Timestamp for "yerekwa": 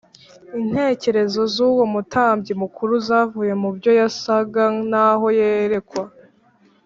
5.39-6.03